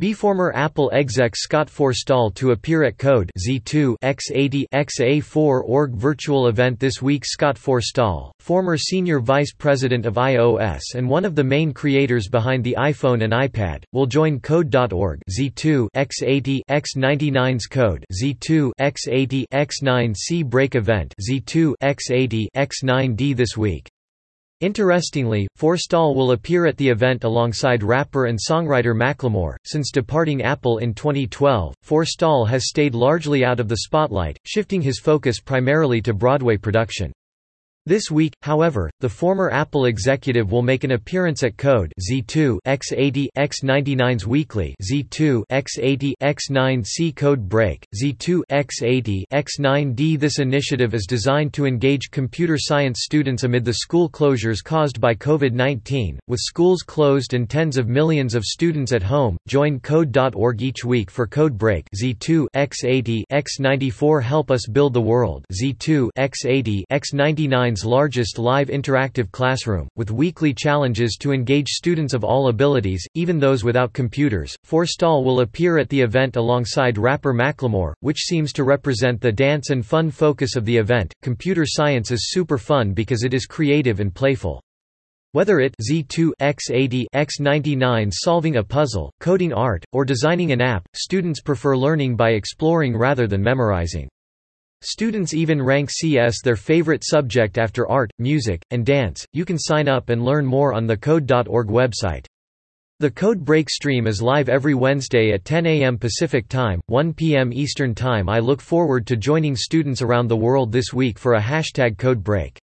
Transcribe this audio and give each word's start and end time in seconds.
B 0.00 0.14
former 0.14 0.50
Apple 0.54 0.90
exec 0.94 1.36
Scott 1.36 1.68
Forstall 1.68 2.34
to 2.36 2.52
appear 2.52 2.84
at 2.84 2.96
Code 2.96 3.30
Z2 3.38 3.96
X80 4.02 4.64
XA4 4.72 5.62
org 5.62 5.92
virtual 5.92 6.48
event 6.48 6.80
this 6.80 7.02
week 7.02 7.22
Scott 7.26 7.58
Forstall, 7.58 8.32
former 8.40 8.78
senior 8.78 9.20
vice 9.20 9.52
president 9.52 10.06
of 10.06 10.14
iOS 10.14 10.80
and 10.94 11.06
one 11.06 11.26
of 11.26 11.34
the 11.34 11.44
main 11.44 11.74
creators 11.74 12.30
behind 12.30 12.64
the 12.64 12.76
iPhone 12.78 13.22
and 13.24 13.34
iPad, 13.34 13.84
will 13.92 14.06
join 14.06 14.40
Code.org 14.40 15.20
Z2 15.38 15.88
X80 15.94 16.62
X99's 16.70 17.66
Code 17.66 18.02
Z2 18.10 18.72
X80 18.80 19.44
X9C 19.52 20.46
break 20.46 20.76
event 20.76 21.14
Z2 21.20 21.74
X80 21.82 22.46
X9D 22.56 23.36
this 23.36 23.54
week. 23.54 23.90
Interestingly, 24.60 25.48
Forstall 25.56 26.14
will 26.14 26.32
appear 26.32 26.66
at 26.66 26.76
the 26.76 26.88
event 26.88 27.24
alongside 27.24 27.82
rapper 27.82 28.26
and 28.26 28.38
songwriter 28.38 28.94
Macklemore. 28.94 29.56
Since 29.64 29.90
departing 29.90 30.42
Apple 30.42 30.78
in 30.78 30.92
2012, 30.92 31.74
Forstall 31.82 32.46
has 32.46 32.68
stayed 32.68 32.94
largely 32.94 33.42
out 33.42 33.58
of 33.58 33.68
the 33.68 33.78
spotlight, 33.78 34.38
shifting 34.44 34.82
his 34.82 34.98
focus 34.98 35.40
primarily 35.40 36.02
to 36.02 36.12
Broadway 36.12 36.58
production. 36.58 37.10
This 37.90 38.08
week, 38.08 38.34
however, 38.42 38.88
the 39.00 39.08
former 39.08 39.50
Apple 39.50 39.86
executive 39.86 40.52
will 40.52 40.62
make 40.62 40.84
an 40.84 40.92
appearance 40.92 41.42
at 41.42 41.56
Code 41.56 41.92
Z2 42.08 42.60
X80 42.64 43.26
X99's 43.36 44.28
weekly 44.28 44.76
Z2 44.80 45.42
X80 45.50 46.12
X9C 46.22 47.16
Code 47.16 47.48
Break 47.48 47.84
Z2 48.00 48.42
X80 48.48 49.24
X9D 49.32 50.20
This 50.20 50.38
initiative 50.38 50.94
is 50.94 51.04
designed 51.08 51.52
to 51.54 51.66
engage 51.66 52.12
computer 52.12 52.56
science 52.56 53.00
students 53.02 53.42
amid 53.42 53.64
the 53.64 53.74
school 53.74 54.08
closures 54.08 54.62
caused 54.62 55.00
by 55.00 55.12
COVID-19, 55.12 56.20
with 56.28 56.38
schools 56.38 56.82
closed 56.82 57.34
and 57.34 57.50
tens 57.50 57.76
of 57.76 57.88
millions 57.88 58.36
of 58.36 58.44
students 58.44 58.92
at 58.92 59.02
home. 59.02 59.36
Join 59.48 59.80
code.org 59.80 60.62
each 60.62 60.84
week 60.84 61.10
for 61.10 61.26
Code 61.26 61.58
Break 61.58 61.88
Z2 62.00 62.46
X80 62.54 63.24
X94 63.32 64.22
Help 64.22 64.52
us 64.52 64.68
build 64.68 64.94
the 64.94 65.00
world 65.00 65.44
Z2 65.52 66.10
X80 66.16 66.84
X99 66.92 67.79
largest 67.84 68.38
live 68.38 68.68
interactive 68.68 69.30
classroom, 69.30 69.88
with 69.96 70.10
weekly 70.10 70.54
challenges 70.54 71.16
to 71.20 71.32
engage 71.32 71.68
students 71.68 72.14
of 72.14 72.24
all 72.24 72.48
abilities, 72.48 73.06
even 73.14 73.38
those 73.38 73.64
without 73.64 73.92
computers. 73.92 74.56
Forstall 74.66 75.24
will 75.24 75.40
appear 75.40 75.78
at 75.78 75.88
the 75.88 76.00
event 76.00 76.36
alongside 76.36 76.98
rapper 76.98 77.32
Macklemore, 77.32 77.94
which 78.00 78.20
seems 78.20 78.52
to 78.52 78.64
represent 78.64 79.20
the 79.20 79.32
dance 79.32 79.70
and 79.70 79.84
fun 79.84 80.10
focus 80.10 80.56
of 80.56 80.64
the 80.64 80.76
event. 80.76 81.12
Computer 81.22 81.64
science 81.66 82.10
is 82.10 82.30
super 82.30 82.58
fun 82.58 82.92
because 82.92 83.22
it 83.22 83.34
is 83.34 83.46
creative 83.46 84.00
and 84.00 84.14
playful. 84.14 84.60
Whether 85.32 85.60
it 85.60 85.76
Z2 85.80 86.32
X80 86.40 87.06
X99 87.14 88.12
solving 88.12 88.56
a 88.56 88.64
puzzle, 88.64 89.12
coding 89.20 89.52
art, 89.52 89.84
or 89.92 90.04
designing 90.04 90.50
an 90.50 90.60
app, 90.60 90.88
students 90.96 91.40
prefer 91.40 91.76
learning 91.76 92.16
by 92.16 92.30
exploring 92.30 92.96
rather 92.96 93.28
than 93.28 93.40
memorizing. 93.40 94.08
Students 94.82 95.34
even 95.34 95.62
rank 95.62 95.90
CS 95.90 96.38
their 96.42 96.56
favorite 96.56 97.04
subject 97.04 97.58
after 97.58 97.86
art, 97.86 98.10
music, 98.18 98.62
and 98.70 98.84
dance. 98.86 99.26
You 99.34 99.44
can 99.44 99.58
sign 99.58 99.88
up 99.88 100.08
and 100.08 100.24
learn 100.24 100.46
more 100.46 100.72
on 100.72 100.86
the 100.86 100.96
Code.org 100.96 101.68
website. 101.68 102.24
The 102.98 103.10
Code 103.10 103.44
Break 103.44 103.68
stream 103.68 104.06
is 104.06 104.22
live 104.22 104.48
every 104.48 104.74
Wednesday 104.74 105.32
at 105.32 105.44
10 105.44 105.66
a.m. 105.66 105.98
Pacific 105.98 106.48
Time, 106.48 106.80
1 106.86 107.12
p.m. 107.12 107.52
Eastern 107.52 107.94
Time. 107.94 108.28
I 108.28 108.38
look 108.38 108.62
forward 108.62 109.06
to 109.08 109.16
joining 109.16 109.54
students 109.54 110.00
around 110.00 110.28
the 110.28 110.36
world 110.36 110.72
this 110.72 110.94
week 110.94 111.18
for 111.18 111.34
a 111.34 111.40
hashtag 111.42 111.98
Code 111.98 112.24
Break 112.24 112.58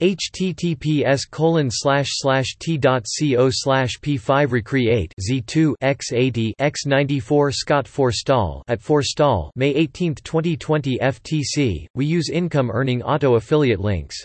https 0.00 1.22
colon 1.30 1.70
t.co 1.70 3.48
slash 3.50 3.98
p5 4.00 4.52
recreate 4.52 5.14
z2 5.20 5.74
x80 5.82 6.52
x94 6.60 7.54
Scott 7.54 7.86
Forstall 7.86 8.62
at 8.68 8.80
Forstall 8.80 9.50
May 9.56 9.70
18, 9.70 10.14
2020 10.16 10.98
FTC. 10.98 11.86
We 11.94 12.06
use 12.06 12.28
income 12.28 12.70
earning 12.70 13.02
auto 13.02 13.34
affiliate 13.34 13.80
links. 13.80 14.16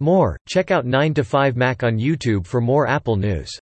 More, 0.00 0.38
check 0.48 0.70
out 0.70 0.86
9 0.86 1.14
to 1.14 1.24
5 1.24 1.56
Mac 1.56 1.82
on 1.82 1.98
YouTube 1.98 2.46
for 2.46 2.60
more 2.60 2.86
Apple 2.86 3.16
news. 3.16 3.59